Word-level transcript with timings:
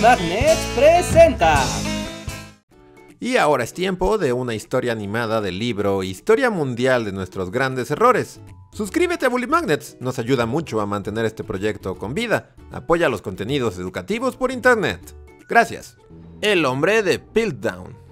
Magnet 0.00 0.56
presenta. 0.76 1.64
Y 3.18 3.36
ahora 3.36 3.64
es 3.64 3.72
tiempo 3.72 4.16
de 4.16 4.32
una 4.32 4.54
historia 4.54 4.92
animada 4.92 5.40
del 5.40 5.58
libro 5.58 6.04
Historia 6.04 6.50
Mundial 6.50 7.04
de 7.04 7.10
nuestros 7.10 7.50
grandes 7.50 7.90
errores. 7.90 8.40
Suscríbete 8.72 9.26
a 9.26 9.28
Bully 9.28 9.48
Magnets, 9.48 9.96
nos 9.98 10.20
ayuda 10.20 10.46
mucho 10.46 10.80
a 10.80 10.86
mantener 10.86 11.24
este 11.24 11.42
proyecto 11.42 11.96
con 11.96 12.14
vida. 12.14 12.54
Apoya 12.70 13.08
los 13.08 13.22
contenidos 13.22 13.76
educativos 13.78 14.36
por 14.36 14.52
internet. 14.52 15.00
Gracias. 15.48 15.96
El 16.42 16.64
hombre 16.64 17.02
de 17.02 17.18
Piltdown. 17.18 18.07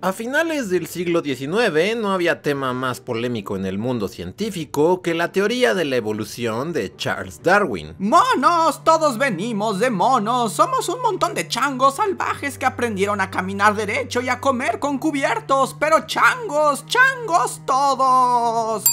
A 0.00 0.12
finales 0.12 0.70
del 0.70 0.86
siglo 0.86 1.22
XIX 1.24 1.96
no 1.96 2.12
había 2.12 2.40
tema 2.40 2.72
más 2.72 3.00
polémico 3.00 3.56
en 3.56 3.66
el 3.66 3.78
mundo 3.78 4.06
científico 4.06 5.02
que 5.02 5.12
la 5.12 5.32
teoría 5.32 5.74
de 5.74 5.84
la 5.84 5.96
evolución 5.96 6.72
de 6.72 6.94
Charles 6.94 7.42
Darwin. 7.42 7.96
¡Monos! 7.98 8.84
Todos 8.84 9.18
venimos 9.18 9.80
de 9.80 9.90
monos. 9.90 10.52
Somos 10.52 10.88
un 10.88 11.02
montón 11.02 11.34
de 11.34 11.48
changos 11.48 11.96
salvajes 11.96 12.58
que 12.58 12.66
aprendieron 12.66 13.20
a 13.20 13.28
caminar 13.28 13.74
derecho 13.74 14.20
y 14.20 14.28
a 14.28 14.38
comer 14.38 14.78
con 14.78 14.98
cubiertos. 14.98 15.74
Pero 15.80 16.06
changos, 16.06 16.86
changos 16.86 17.60
todos. 17.66 18.84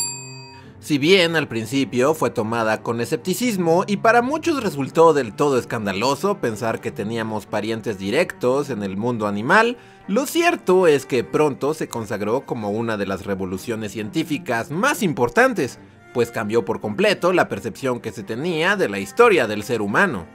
Si 0.86 1.00
bien 1.00 1.36
al 1.36 1.48
principio 1.48 2.14
fue 2.14 2.30
tomada 2.30 2.84
con 2.84 3.02
escepticismo 3.02 3.86
y 3.88 3.98
para 3.98 4.22
muchos 4.22 4.62
resultó 4.62 5.16
del 5.16 5.34
todo 5.34 5.58
escandaloso 5.58 6.38
pensar 6.38 6.80
que 6.80 6.92
teníamos 6.92 7.48
parientes 7.48 7.98
directos 7.98 8.70
en 8.70 8.84
el 8.84 8.96
mundo 8.96 9.26
animal, 9.26 9.78
lo 10.08 10.28
cierto 10.28 10.86
es 10.86 11.08
que 11.08 11.24
pronto 11.24 11.74
se 11.74 11.88
consagró 11.88 12.46
como 12.46 12.70
una 12.70 12.98
de 12.98 13.08
las 13.08 13.26
revoluciones 13.26 13.94
científicas 13.94 14.70
más 14.70 15.02
importantes, 15.02 15.80
pues 16.14 16.30
cambió 16.30 16.64
por 16.66 16.82
completo 16.82 17.34
la 17.34 17.50
percepción 17.50 18.00
que 18.00 18.12
se 18.12 18.22
tenía 18.22 18.76
de 18.76 18.88
la 18.88 19.00
historia 19.00 19.48
del 19.48 19.64
ser 19.64 19.82
humano. 19.82 20.28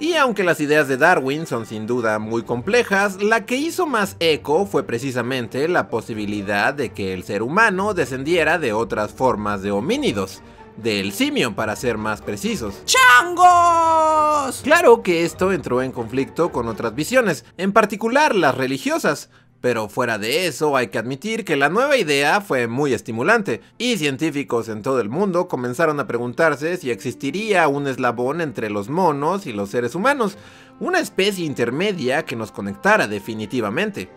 Y 0.00 0.14
aunque 0.14 0.44
las 0.44 0.60
ideas 0.60 0.86
de 0.86 0.96
Darwin 0.96 1.44
son 1.44 1.66
sin 1.66 1.88
duda 1.88 2.20
muy 2.20 2.44
complejas, 2.44 3.20
la 3.20 3.46
que 3.46 3.56
hizo 3.56 3.84
más 3.84 4.16
eco 4.20 4.64
fue 4.64 4.84
precisamente 4.84 5.66
la 5.66 5.88
posibilidad 5.88 6.72
de 6.72 6.92
que 6.92 7.12
el 7.12 7.24
ser 7.24 7.42
humano 7.42 7.94
descendiera 7.94 8.60
de 8.60 8.72
otras 8.72 9.10
formas 9.10 9.60
de 9.62 9.72
homínidos, 9.72 10.40
del 10.76 11.12
simio 11.12 11.56
para 11.56 11.74
ser 11.74 11.98
más 11.98 12.22
precisos. 12.22 12.80
¡Changos! 12.84 14.60
Claro 14.62 15.02
que 15.02 15.24
esto 15.24 15.50
entró 15.50 15.82
en 15.82 15.90
conflicto 15.90 16.52
con 16.52 16.68
otras 16.68 16.94
visiones, 16.94 17.44
en 17.56 17.72
particular 17.72 18.36
las 18.36 18.56
religiosas, 18.56 19.30
pero 19.60 19.88
fuera 19.88 20.18
de 20.18 20.46
eso, 20.46 20.76
hay 20.76 20.88
que 20.88 20.98
admitir 20.98 21.44
que 21.44 21.56
la 21.56 21.68
nueva 21.68 21.96
idea 21.96 22.40
fue 22.40 22.68
muy 22.68 22.92
estimulante, 22.92 23.60
y 23.76 23.96
científicos 23.96 24.68
en 24.68 24.82
todo 24.82 25.00
el 25.00 25.08
mundo 25.08 25.48
comenzaron 25.48 25.98
a 26.00 26.06
preguntarse 26.06 26.76
si 26.76 26.90
existiría 26.90 27.66
un 27.68 27.88
eslabón 27.88 28.40
entre 28.40 28.70
los 28.70 28.88
monos 28.88 29.46
y 29.46 29.52
los 29.52 29.70
seres 29.70 29.94
humanos, 29.94 30.36
una 30.80 31.00
especie 31.00 31.44
intermedia 31.44 32.24
que 32.24 32.36
nos 32.36 32.52
conectara 32.52 33.08
definitivamente. 33.08 34.08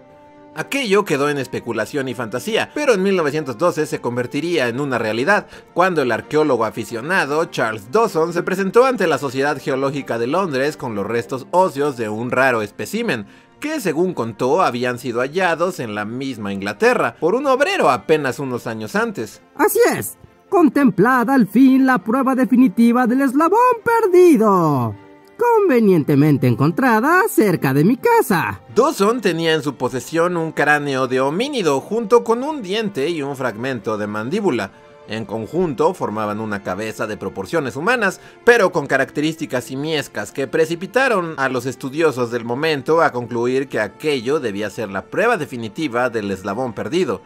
Aquello 0.53 1.05
quedó 1.05 1.29
en 1.29 1.37
especulación 1.37 2.09
y 2.09 2.13
fantasía, 2.13 2.71
pero 2.75 2.93
en 2.93 3.01
1912 3.03 3.85
se 3.85 4.01
convertiría 4.01 4.67
en 4.67 4.81
una 4.81 4.97
realidad, 4.97 5.47
cuando 5.73 6.01
el 6.01 6.11
arqueólogo 6.11 6.65
aficionado 6.65 7.45
Charles 7.45 7.89
Dawson 7.89 8.33
se 8.33 8.43
presentó 8.43 8.85
ante 8.85 9.07
la 9.07 9.17
Sociedad 9.17 9.57
Geológica 9.57 10.19
de 10.19 10.27
Londres 10.27 10.75
con 10.75 10.93
los 10.93 11.07
restos 11.07 11.47
óseos 11.51 11.95
de 11.95 12.09
un 12.09 12.31
raro 12.31 12.61
espécimen, 12.61 13.27
que 13.61 13.79
según 13.79 14.13
contó 14.13 14.61
habían 14.61 14.99
sido 14.99 15.21
hallados 15.21 15.79
en 15.79 15.95
la 15.95 16.03
misma 16.03 16.51
Inglaterra 16.51 17.15
por 17.17 17.35
un 17.35 17.47
obrero 17.47 17.89
apenas 17.89 18.39
unos 18.39 18.67
años 18.67 18.97
antes. 18.97 19.41
Así 19.55 19.79
es, 19.95 20.17
contemplada 20.49 21.35
al 21.35 21.47
fin 21.47 21.85
la 21.85 21.99
prueba 21.99 22.35
definitiva 22.35 23.07
del 23.07 23.21
eslabón 23.21 23.59
perdido. 23.85 24.93
Convenientemente 25.37 26.47
encontrada 26.47 27.23
cerca 27.29 27.73
de 27.73 27.83
mi 27.83 27.97
casa. 27.97 28.61
Dawson 28.75 29.21
tenía 29.21 29.53
en 29.53 29.63
su 29.63 29.75
posesión 29.75 30.37
un 30.37 30.51
cráneo 30.51 31.07
de 31.07 31.19
homínido 31.19 31.79
junto 31.79 32.23
con 32.23 32.43
un 32.43 32.61
diente 32.61 33.09
y 33.09 33.21
un 33.21 33.35
fragmento 33.35 33.97
de 33.97 34.07
mandíbula. 34.07 34.71
En 35.07 35.25
conjunto 35.25 35.93
formaban 35.93 36.39
una 36.39 36.63
cabeza 36.63 37.07
de 37.07 37.17
proporciones 37.17 37.75
humanas, 37.75 38.21
pero 38.45 38.71
con 38.71 38.87
características 38.87 39.65
simiescas 39.65 40.31
que 40.31 40.47
precipitaron 40.47 41.33
a 41.37 41.49
los 41.49 41.65
estudiosos 41.65 42.31
del 42.31 42.45
momento 42.45 43.01
a 43.01 43.11
concluir 43.11 43.67
que 43.67 43.79
aquello 43.79 44.39
debía 44.39 44.69
ser 44.69 44.89
la 44.89 45.05
prueba 45.05 45.37
definitiva 45.37 46.09
del 46.09 46.31
eslabón 46.31 46.73
perdido. 46.73 47.21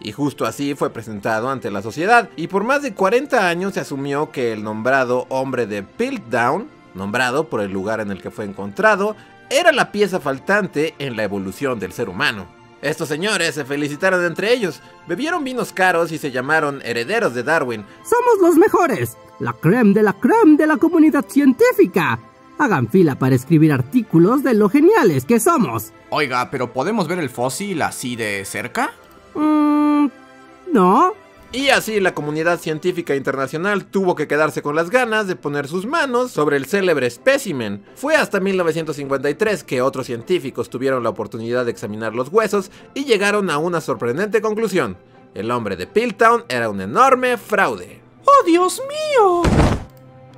Y 0.00 0.12
justo 0.12 0.46
así 0.46 0.74
fue 0.74 0.90
presentado 0.90 1.50
ante 1.50 1.70
la 1.70 1.82
sociedad, 1.82 2.28
y 2.36 2.46
por 2.46 2.64
más 2.64 2.82
de 2.82 2.94
40 2.94 3.48
años 3.48 3.74
se 3.74 3.80
asumió 3.80 4.30
que 4.30 4.52
el 4.52 4.62
nombrado 4.62 5.26
hombre 5.28 5.66
de 5.66 5.82
Piltdown, 5.82 6.68
nombrado 6.94 7.48
por 7.48 7.60
el 7.60 7.72
lugar 7.72 8.00
en 8.00 8.10
el 8.10 8.22
que 8.22 8.30
fue 8.30 8.44
encontrado, 8.44 9.16
era 9.50 9.72
la 9.72 9.92
pieza 9.92 10.20
faltante 10.20 10.94
en 10.98 11.16
la 11.16 11.24
evolución 11.24 11.78
del 11.78 11.92
ser 11.92 12.08
humano. 12.08 12.55
Estos 12.86 13.08
señores 13.08 13.56
se 13.56 13.64
felicitaron 13.64 14.24
entre 14.24 14.52
ellos, 14.52 14.80
bebieron 15.08 15.42
vinos 15.42 15.72
caros 15.72 16.12
y 16.12 16.18
se 16.18 16.30
llamaron 16.30 16.80
herederos 16.84 17.34
de 17.34 17.42
Darwin. 17.42 17.84
Somos 18.04 18.40
los 18.40 18.56
mejores, 18.56 19.16
la 19.40 19.52
creme 19.54 19.92
de 19.92 20.04
la 20.04 20.12
creme 20.12 20.56
de 20.56 20.68
la 20.68 20.76
comunidad 20.76 21.24
científica. 21.26 22.20
Hagan 22.58 22.88
fila 22.88 23.16
para 23.16 23.34
escribir 23.34 23.72
artículos 23.72 24.44
de 24.44 24.54
lo 24.54 24.68
geniales 24.68 25.24
que 25.24 25.40
somos. 25.40 25.92
Oiga, 26.10 26.48
¿pero 26.52 26.72
podemos 26.72 27.08
ver 27.08 27.18
el 27.18 27.28
fósil 27.28 27.82
así 27.82 28.14
de 28.14 28.44
cerca? 28.44 28.92
Mmm... 29.34 30.06
No. 30.72 31.12
Y 31.52 31.70
así 31.70 32.00
la 32.00 32.14
comunidad 32.14 32.58
científica 32.58 33.14
internacional 33.14 33.86
tuvo 33.86 34.14
que 34.14 34.28
quedarse 34.28 34.62
con 34.62 34.74
las 34.74 34.90
ganas 34.90 35.26
de 35.26 35.36
poner 35.36 35.68
sus 35.68 35.86
manos 35.86 36.32
sobre 36.32 36.56
el 36.56 36.66
célebre 36.66 37.06
espécimen. 37.06 37.84
Fue 37.94 38.16
hasta 38.16 38.40
1953 38.40 39.64
que 39.64 39.80
otros 39.80 40.06
científicos 40.06 40.68
tuvieron 40.68 41.02
la 41.02 41.10
oportunidad 41.10 41.64
de 41.64 41.70
examinar 41.70 42.14
los 42.14 42.28
huesos 42.28 42.70
y 42.94 43.04
llegaron 43.04 43.48
a 43.50 43.58
una 43.58 43.80
sorprendente 43.80 44.40
conclusión. 44.40 44.98
El 45.34 45.50
hombre 45.50 45.76
de 45.76 45.86
Piltown 45.86 46.44
era 46.48 46.68
un 46.68 46.80
enorme 46.80 47.36
fraude. 47.36 48.00
¡Oh, 48.24 48.44
Dios 48.44 48.82
mío! 48.88 49.65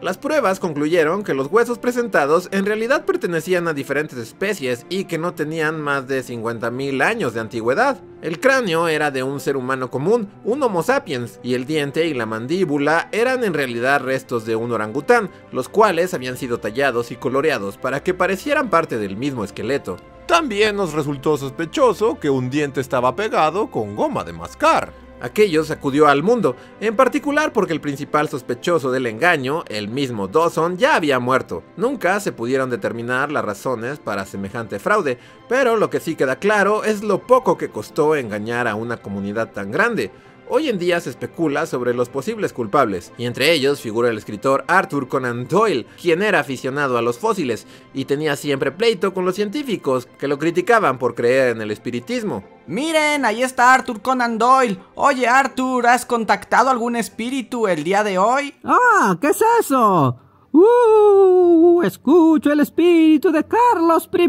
Las 0.00 0.16
pruebas 0.16 0.60
concluyeron 0.60 1.24
que 1.24 1.34
los 1.34 1.48
huesos 1.48 1.80
presentados 1.80 2.48
en 2.52 2.66
realidad 2.66 3.04
pertenecían 3.04 3.66
a 3.66 3.72
diferentes 3.72 4.16
especies 4.16 4.86
y 4.88 5.06
que 5.06 5.18
no 5.18 5.34
tenían 5.34 5.80
más 5.80 6.06
de 6.06 6.22
50.000 6.22 7.02
años 7.02 7.34
de 7.34 7.40
antigüedad. 7.40 8.00
El 8.22 8.38
cráneo 8.38 8.86
era 8.86 9.10
de 9.10 9.24
un 9.24 9.40
ser 9.40 9.56
humano 9.56 9.90
común, 9.90 10.28
un 10.44 10.62
Homo 10.62 10.84
sapiens, 10.84 11.40
y 11.42 11.54
el 11.54 11.66
diente 11.66 12.06
y 12.06 12.14
la 12.14 12.26
mandíbula 12.26 13.08
eran 13.10 13.42
en 13.42 13.54
realidad 13.54 14.00
restos 14.00 14.46
de 14.46 14.54
un 14.54 14.70
orangután, 14.70 15.30
los 15.50 15.68
cuales 15.68 16.14
habían 16.14 16.36
sido 16.36 16.60
tallados 16.60 17.10
y 17.10 17.16
coloreados 17.16 17.76
para 17.76 18.00
que 18.04 18.14
parecieran 18.14 18.70
parte 18.70 18.98
del 18.98 19.16
mismo 19.16 19.42
esqueleto. 19.42 19.96
También 20.26 20.76
nos 20.76 20.92
resultó 20.92 21.36
sospechoso 21.36 22.20
que 22.20 22.30
un 22.30 22.50
diente 22.50 22.80
estaba 22.80 23.16
pegado 23.16 23.68
con 23.68 23.96
goma 23.96 24.22
de 24.22 24.32
mascar. 24.32 24.92
Aquello 25.20 25.64
sacudió 25.64 26.06
al 26.06 26.22
mundo, 26.22 26.54
en 26.80 26.94
particular 26.94 27.52
porque 27.52 27.72
el 27.72 27.80
principal 27.80 28.28
sospechoso 28.28 28.90
del 28.90 29.06
engaño, 29.06 29.64
el 29.68 29.88
mismo 29.88 30.28
Dawson, 30.28 30.78
ya 30.78 30.94
había 30.94 31.18
muerto. 31.18 31.64
Nunca 31.76 32.20
se 32.20 32.32
pudieron 32.32 32.70
determinar 32.70 33.32
las 33.32 33.44
razones 33.44 33.98
para 33.98 34.26
semejante 34.26 34.78
fraude, 34.78 35.18
pero 35.48 35.76
lo 35.76 35.90
que 35.90 36.00
sí 36.00 36.14
queda 36.14 36.36
claro 36.36 36.84
es 36.84 37.02
lo 37.02 37.26
poco 37.26 37.58
que 37.58 37.70
costó 37.70 38.14
engañar 38.14 38.68
a 38.68 38.76
una 38.76 38.98
comunidad 38.98 39.52
tan 39.52 39.72
grande. 39.72 40.12
Hoy 40.50 40.70
en 40.70 40.78
día 40.78 40.98
se 41.00 41.10
especula 41.10 41.66
sobre 41.66 41.92
los 41.92 42.08
posibles 42.08 42.54
culpables, 42.54 43.12
y 43.18 43.26
entre 43.26 43.52
ellos 43.52 43.82
figura 43.82 44.08
el 44.08 44.16
escritor 44.16 44.64
Arthur 44.66 45.06
Conan 45.06 45.46
Doyle, 45.46 45.84
quien 46.00 46.22
era 46.22 46.40
aficionado 46.40 46.96
a 46.96 47.02
los 47.02 47.18
fósiles 47.18 47.66
y 47.92 48.06
tenía 48.06 48.34
siempre 48.34 48.72
pleito 48.72 49.12
con 49.12 49.26
los 49.26 49.34
científicos 49.34 50.06
que 50.18 50.26
lo 50.26 50.38
criticaban 50.38 50.98
por 50.98 51.14
creer 51.14 51.54
en 51.54 51.60
el 51.60 51.70
espiritismo. 51.70 52.44
Miren, 52.66 53.26
ahí 53.26 53.42
está 53.42 53.74
Arthur 53.74 54.00
Conan 54.00 54.38
Doyle. 54.38 54.78
Oye 54.94 55.28
Arthur, 55.28 55.86
¿has 55.86 56.06
contactado 56.06 56.70
algún 56.70 56.96
espíritu 56.96 57.66
el 57.68 57.84
día 57.84 58.02
de 58.02 58.16
hoy? 58.16 58.54
Ah, 58.64 59.18
¿qué 59.20 59.28
es 59.28 59.44
eso? 59.60 60.18
Uh, 60.50 61.82
escucho 61.82 62.50
el 62.50 62.60
espíritu 62.60 63.30
de 63.30 63.44
Carlos 63.44 64.08
I. 64.14 64.28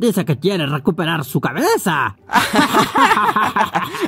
Dice 0.00 0.24
que 0.24 0.38
quiere 0.38 0.64
recuperar 0.64 1.26
su 1.26 1.42
cabeza. 1.42 2.16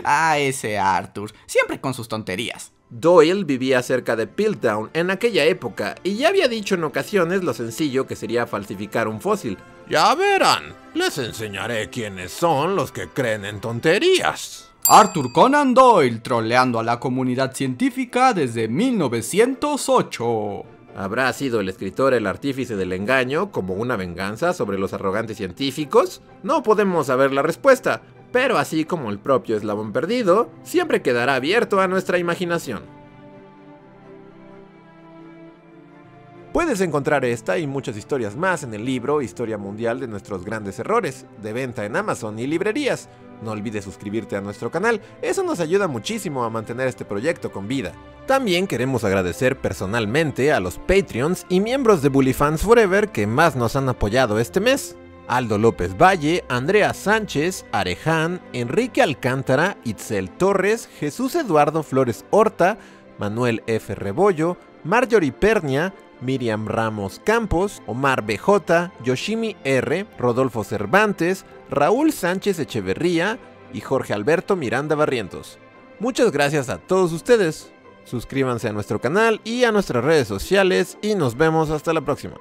ah, 0.05 0.37
ese 0.39 0.79
Arthur. 0.79 1.35
Siempre 1.45 1.83
con 1.83 1.93
sus 1.93 2.09
tonterías. 2.09 2.73
Doyle 2.89 3.45
vivía 3.45 3.83
cerca 3.83 4.17
de 4.17 4.27
Piltdown 4.27 4.89
en 4.95 5.11
aquella 5.11 5.45
época 5.45 5.97
y 6.03 6.17
ya 6.17 6.29
había 6.29 6.49
dicho 6.49 6.77
en 6.77 6.85
ocasiones 6.85 7.45
lo 7.45 7.53
sencillo 7.53 8.07
que 8.07 8.17
sería 8.17 8.47
falsificar 8.47 9.07
un 9.07 9.21
fósil. 9.21 9.59
Ya 9.87 10.15
verán, 10.15 10.75
les 10.95 11.19
enseñaré 11.19 11.91
quiénes 11.91 12.33
son 12.33 12.75
los 12.75 12.91
que 12.91 13.09
creen 13.09 13.45
en 13.45 13.61
tonterías. 13.61 14.71
Arthur 14.89 15.31
Conan 15.31 15.75
Doyle 15.75 16.21
troleando 16.21 16.79
a 16.79 16.83
la 16.83 16.99
comunidad 16.99 17.55
científica 17.55 18.33
desde 18.33 18.67
1908. 18.67 20.65
¿Habrá 20.97 21.33
sido 21.33 21.61
el 21.61 21.69
escritor 21.71 22.13
el 22.13 22.27
artífice 22.27 22.77
del 22.77 22.93
engaño 22.93 23.51
como 23.51 23.75
una 23.75 23.97
venganza 23.97 24.53
sobre 24.53 24.79
los 24.79 24.93
arrogantes 24.93 25.39
científicos? 25.39 26.21
No 26.43 26.63
podemos 26.63 27.07
saber 27.07 27.33
la 27.33 27.41
respuesta, 27.41 28.03
pero 28.31 28.59
así 28.59 28.85
como 28.85 29.11
el 29.11 29.19
propio 29.19 29.57
eslabón 29.57 29.93
perdido, 29.93 30.51
siempre 30.63 31.01
quedará 31.01 31.35
abierto 31.35 31.81
a 31.81 31.89
nuestra 31.89 32.19
imaginación. 32.19 32.83
Puedes 36.53 36.83
encontrar 36.83 37.25
esta 37.25 37.57
y 37.57 37.67
muchas 37.67 37.97
historias 37.97 38.37
más 38.37 38.63
en 38.63 38.75
el 38.75 38.85
libro 38.85 39.23
Historia 39.23 39.57
Mundial 39.57 39.99
de 39.99 40.09
nuestros 40.09 40.45
grandes 40.45 40.79
errores, 40.79 41.25
de 41.41 41.55
venta 41.55 41.87
en 41.87 41.97
Amazon 41.97 42.39
y 42.39 42.47
librerías. 42.47 43.09
No 43.43 43.51
olvides 43.51 43.85
suscribirte 43.85 44.37
a 44.37 44.41
nuestro 44.41 44.71
canal, 44.71 45.01
eso 45.21 45.43
nos 45.43 45.61
ayuda 45.61 45.89
muchísimo 45.89 46.45
a 46.45 46.51
mantener 46.51 46.87
este 46.87 47.05
proyecto 47.05 47.51
con 47.51 47.67
vida. 47.67 47.93
También 48.27 48.69
queremos 48.69 49.03
agradecer 49.03 49.61
personalmente 49.61 50.53
a 50.53 50.61
los 50.61 50.79
Patreons 50.79 51.45
y 51.49 51.61
miembros 51.61 52.03
de 52.03 52.09
Bully 52.09 52.33
Fans 52.33 52.63
Forever 52.63 53.09
que 53.09 53.27
más 53.27 53.57
nos 53.57 53.75
han 53.75 53.89
apoyado 53.89 54.39
este 54.39 54.61
mes. 54.61 54.97
Aldo 55.27 55.59
López 55.59 55.97
Valle, 55.97 56.45
Andrea 56.49 56.95
Sánchez, 56.95 57.65
Areján, 57.73 58.41
Enrique 58.53 59.03
Alcántara, 59.03 59.77
Itzel 59.85 60.31
Torres, 60.31 60.89
Jesús 60.99 61.35
Eduardo 61.35 61.83
Flores 61.83 62.25
Horta, 62.31 62.79
Manuel 63.19 63.63
F. 63.67 63.95
Rebollo, 63.95 64.57
Marjorie 64.85 65.33
Pernia, 65.33 65.95
Miriam 66.23 66.67
Ramos 66.67 67.21
Campos, 67.25 67.83
Omar 67.87 68.25
BJ, 68.25 68.91
Yoshimi 69.05 69.57
R, 69.65 70.07
Rodolfo 70.19 70.65
Cervantes, 70.65 71.45
Raúl 71.71 72.13
Sánchez 72.13 72.59
Echeverría 72.59 73.39
y 73.73 73.81
Jorge 73.81 74.15
Alberto 74.15 74.57
Miranda 74.57 74.95
Barrientos. 74.95 75.59
Muchas 75.99 76.33
gracias 76.33 76.69
a 76.69 76.79
todos 76.79 77.13
ustedes. 77.13 77.73
Suscríbanse 78.05 78.69
a 78.69 78.73
nuestro 78.73 79.01
canal 79.01 79.41
y 79.45 79.65
a 79.65 79.73
nuestras 79.73 80.05
redes 80.05 80.29
sociales 80.29 80.99
y 81.03 81.15
nos 81.15 81.37
vemos 81.37 81.71
hasta 81.71 81.93
la 81.93 82.01
próxima. 82.01 82.35